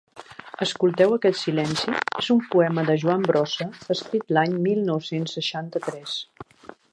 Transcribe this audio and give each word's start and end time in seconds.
«Escolteu 0.65 1.11
aquest 1.17 1.39
silenci» 1.41 1.93
és 2.21 2.29
un 2.35 2.41
poema 2.55 2.85
de 2.87 2.95
Joan 3.03 3.27
Brossa 3.27 3.67
escrit 3.97 4.35
l'any 4.39 4.57
mil 4.69 4.83
nou-cents 4.89 5.37
seixanta-tres. 5.39 6.19